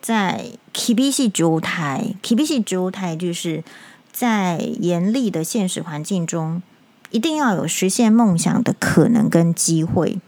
[0.00, 3.62] 在 KBC 状态，KBC 状态就是
[4.10, 6.62] 在严厉的现实环境中，
[7.10, 10.18] 一定要有实现梦想的可能跟机会。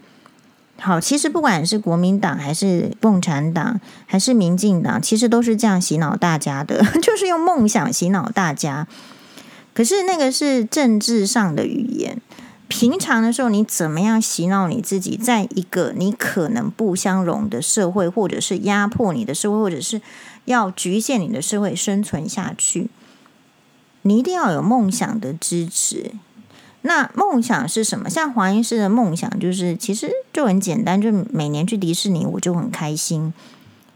[0.77, 8.87] 好，其实不管是国民党还是共产党还是民进党，其实都是这样洗脑大家的， 就是用梦想洗脑大家。
[9.73, 12.21] 可是那个是政治上的语言。
[12.67, 15.15] 平常的时候，你怎么样洗脑你自己？
[15.15, 20.01] 在一个你可能不相容的社会，或者是压迫你的社会，或者是
[20.45, 22.89] 要局限你的社会生存下去，
[24.01, 26.11] 你一定要有梦想的支持。
[26.81, 28.09] 那梦想是什么？
[28.09, 33.33] 像黄医师的梦想，就是其实就很简单，就每年去迪士尼，我就很开心。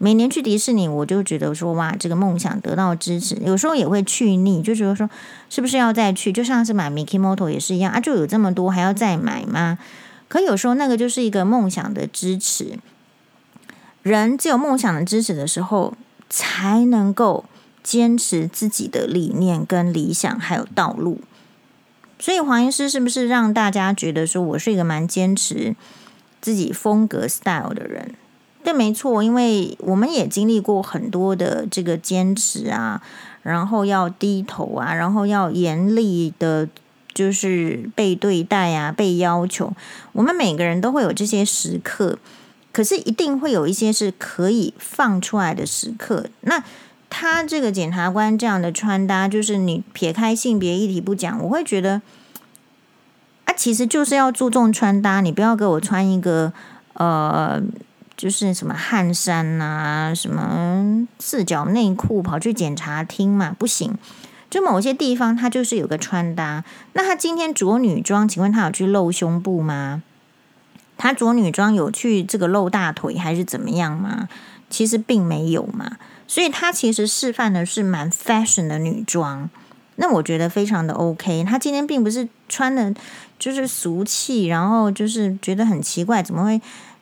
[0.01, 3.35] 每年去迪士尼，我就觉得说哇，这个梦想得到支持。
[3.45, 5.07] 有时候也会去腻，就觉得说
[5.49, 6.31] 是不是要再去？
[6.31, 9.77] 就像是买 Mickey Moto 也是一样啊，就有这么多，还要再买吗？
[10.29, 12.79] 可有时候那个就是一个梦想的支持。
[14.01, 15.93] 人只有梦想的支持的时候，
[16.29, 17.43] 才能够
[17.83, 21.19] 坚持自己的理念跟理想，还有道路。
[22.17, 25.75] 所以黄医师是不是让大家觉得说我是一个蛮坚持
[26.39, 28.15] 自己风格 style 的人？
[28.61, 33.01] 对，没错，因为我们也经历过很多的这个坚持啊，
[33.41, 36.67] 然后要低头啊，然后要严厉的，
[37.13, 39.71] 就是被对待啊，被要求。
[40.11, 42.19] 我们每个人都会有这些时刻，
[42.73, 46.25] 可是一定会有一些是可以放出来的时刻。
[46.41, 46.61] 那
[47.09, 52.01] 他这个检察官这样的穿搭，就是你撇开性别议题不讲，我会觉得
[53.45, 56.51] 啊，其实就是要注重穿搭，你不要给我穿一个
[56.93, 57.63] 呃。
[58.19, 63.97] 就是什么汗衫呐、啊，什么四角内裤跑去检查厅嘛，不行。
[64.49, 66.65] 就某些地方，他就是有个穿搭。
[66.91, 70.03] 那他今天着女装，请问他有去露胸部吗？
[70.97, 74.27] 他着女装有去这个露大腿还是怎么样吗？
[74.69, 75.95] 其实并没有嘛。
[76.27, 79.49] 所以他其实示范的是蛮 fashion 的女装。
[79.95, 81.45] 那我觉得非常的 OK。
[81.45, 82.93] 他今天并不是穿的，
[83.37, 86.59] 就是俗气，然后就是觉得很奇怪，怎么会？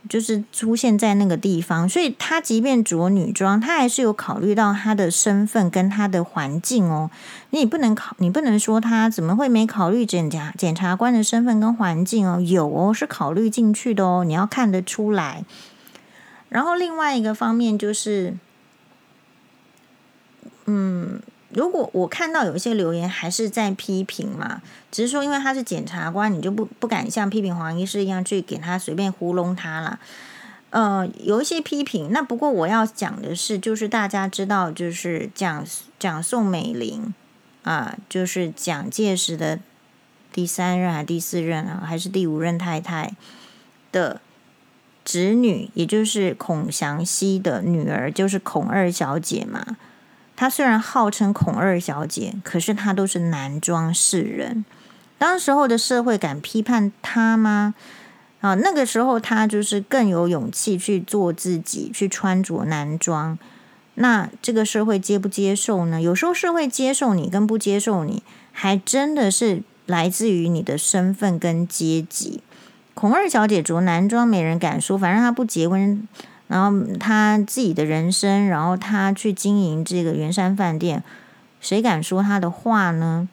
[0.09, 7.09] 就是出现在那个地方，所以他即便着女装，他还是有考虑到他的身份跟他的环境哦。
[7.51, 12.39] 你不能考，你不能说他怎么会没考虑检察检察官的身份跟环境哦？
[12.39, 14.23] 有哦，是考虑进去的哦。
[14.25, 15.43] 你要看得出来。
[16.49, 18.35] 然后另外一个方面就是，
[20.65, 21.21] 嗯。
[21.53, 29.99] 如果我看到有一些留言还是在批评嘛，只是说因为他是检察官，你就不不敢像批评黄医师一样去给他随便糊弄他了。
[30.69, 35.65] 呃，有一些批评，那不过我要讲的是，就是大家知道，就是蒋
[35.97, 37.13] 蒋宋美龄
[37.63, 39.59] 啊，就是蒋介石的
[40.33, 43.13] 第三任还是第四任啊，还是第五任太太
[43.93, 44.19] 的
[45.05, 49.77] 侄女，也就是孔祥熙的女儿，就是孔二小姐嘛。
[50.37, 54.63] 她虽然号称孔二小姐，可是她都是男装示人。
[55.17, 57.73] 当时候的社会敢批判她吗？
[58.39, 63.37] 啊，那个时候他就是更有勇气去做自己，去穿着男装。
[63.95, 65.99] 那这个社会接不接受呢？
[65.99, 68.21] 有时候社会接受你跟不接受你，
[68.51, 72.41] 还真的是来自于你的身份跟阶级。
[72.93, 76.07] 孔二小姐着男装，没人敢说，反正她不结婚，
[76.47, 81.03] 然后他自己的人生，然后他去经营这个圆山饭店，
[81.59, 83.29] 谁敢说他的话呢？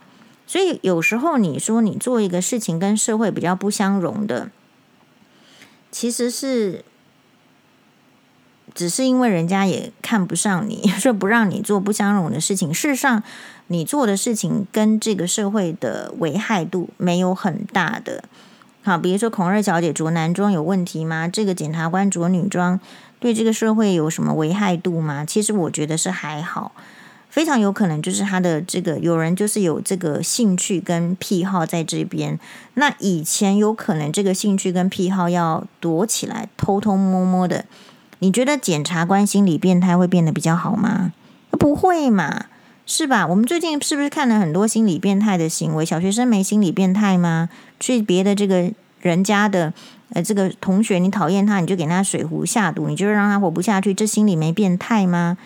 [0.46, 4.50] 所以有时候你说你做一个事情跟社会比较不相容的，
[5.90, 6.84] 其实是。
[8.74, 12.74] 只是因为人家也看不上你， 说不让你做不相容的事情。
[12.74, 13.22] 事实上，
[13.68, 18.24] 你做的事情跟这个社会的危害度没有很大的。
[18.87, 21.26] 好，比如说孔二小姐着男装有问题吗？
[21.26, 22.78] 这个检察官着女装
[23.18, 25.24] 对这个社会有什么危害度吗？
[25.24, 26.72] 其实我觉得是还好，
[27.30, 32.39] 非常有可能就是他的这个有人就是有这个兴趣跟癖好在这边。
[32.74, 37.64] 那以前有可能这个兴趣跟癖好要躲起来，偷偷摸摸的。
[38.18, 41.12] 你觉得检察官心理变态会变得比较好吗？
[41.53, 42.45] 不会嘛，
[42.87, 43.26] 是吧？
[43.26, 45.85] 我们最近是不是看了很多心理变态的行为？
[45.85, 47.49] 小学生没心理变态吗？
[47.80, 48.70] 去别的这个
[49.01, 49.72] 人家的
[50.11, 55.39] 呃这个同学，你讨厌他，你就给他水壶下毒，你就让他活不下去，这心理没变态吗？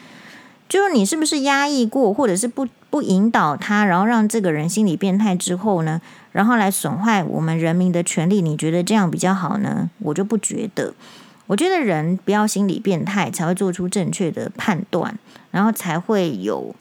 [0.69, 6.01] 就是你是不是压抑过，或者是不不引导他，然后让这个人心理变态之后呢，
[6.33, 8.43] 然后来损坏我们人民的权利？
[8.43, 9.89] 你觉得这样比较好呢？
[10.01, 10.93] 我就不觉得。
[11.47, 15.19] 我觉得人不要心理变态，才会做出正确的判断，
[15.51, 16.75] 然后才会有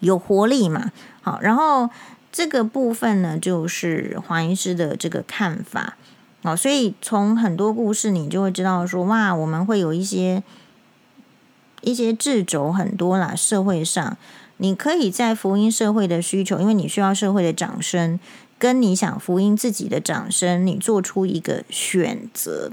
[0.00, 0.92] 有活力嘛。
[1.20, 1.90] 好，然后
[2.30, 5.96] 这个部分呢，就是黄医师的这个看法。
[6.42, 10.42] 好，所以从很多故事，你就会知道说，哇，我们会有一些
[11.80, 13.34] 一些掣肘很多啦。
[13.34, 14.16] 社会上，
[14.58, 18.20] 你可以在福音社会的需求，因为你需要社会的掌声，
[18.56, 22.70] 跟你想福音自己的掌声，你做出一个选择。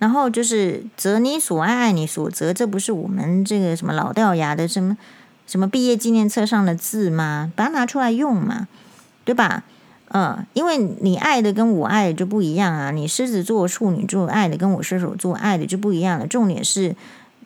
[0.00, 4.96] 然后就是择你所爱，爱你所择，这不是我们这个什么老掉牙的什么
[5.48, 7.50] 什么毕业纪念册上的字吗？
[7.56, 8.68] 把它拿出来用嘛，
[9.24, 9.64] 对吧？
[10.10, 12.90] 嗯，因为你爱的跟我爱的就不一样啊。
[12.90, 16.26] 你狮子座、处女座爱的跟我射手座爱的就不一样了。
[16.26, 16.94] 重点是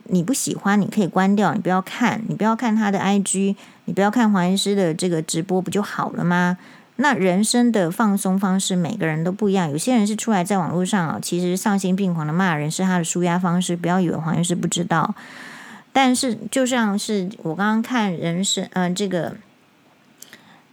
[0.04, 6.58] 你不喜欢，你可以关掉，你不要看，你不要看他的 IG，你不要看黄医师的这个直播，不就好了吗？
[6.96, 9.68] 那人生的放松方式，每个人都不一样。
[9.68, 13.74] 有些人是出来在网络上啊，其实丧心病狂的骂人是他的舒压方式。
[13.74, 15.14] 不要以为黄医师不知道。
[15.92, 19.36] 但是就像是我刚刚看人生，嗯、呃，这个，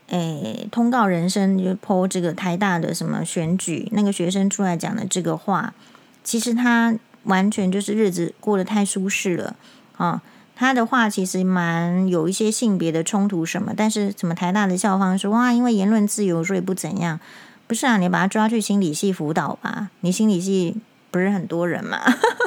[0.07, 5.73] 诶，通告人生就 po 这个台大的什么选举，那个学生出来讲的这个话，
[6.23, 9.55] 其实他完全就是日子过得太舒适了
[9.97, 10.21] 啊。
[10.55, 17.19] 他的话其实蛮有一些性别的冲突什么，但是什么台大的校方说哇，因为言论自由所以不怎样，
[17.65, 17.97] 不是啊？
[17.97, 20.75] 你把他抓去心理系辅导吧，你心理系
[21.11, 22.01] 不是很多人嘛，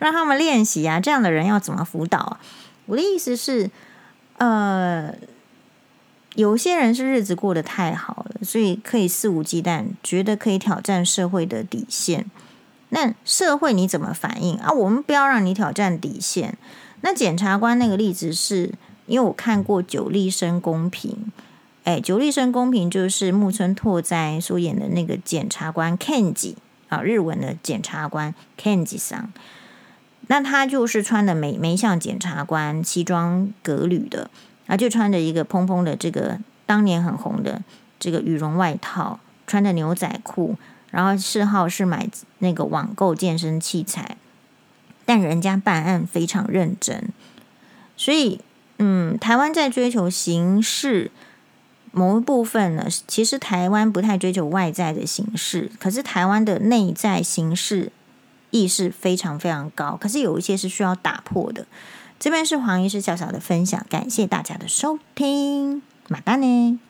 [0.00, 2.38] 让他们练习啊，这样的人要怎么辅导？
[2.86, 3.70] 我的意思是，
[4.38, 5.14] 呃，
[6.34, 12.26] 有些人是日子过得太好了，所以可以肆无忌惮，觉得可以挑战社会的底线。
[12.88, 14.72] 那社会你怎么反应啊？
[14.72, 16.58] 我们不要让你挑战底线。
[17.02, 18.72] 那检察官那个例子是，
[19.06, 21.12] 因为我看过《九立生公平》，
[21.84, 26.56] 哎，《九立生公平》就是木村拓哉所演的那个检察官 Kenji
[26.88, 29.32] 啊，日文的检察官 Kenji 桑。
[30.30, 34.30] 那他就是穿的没没像检察官西装革履的，
[34.68, 37.60] 啊，就穿着一个蓬蓬的这个当年很红的
[37.98, 39.18] 这个羽绒外套，
[39.48, 40.56] 穿着牛仔裤，
[40.92, 42.08] 然后嗜好是买
[42.38, 44.16] 那个网购健身器材。
[45.04, 47.08] 但人家办案非常认真，
[47.96, 48.40] 所以，
[48.78, 51.10] 嗯，台湾在追求形式
[51.90, 57.90] 某一部分呢，其实台湾不太追求外在的形式，可是台湾的内在形式
[58.50, 61.66] 意识非常非常高，可是有一些是需要打破的。
[62.18, 66.80] 这边是黄医师小小的分享，感谢大家的收听，马丹呢。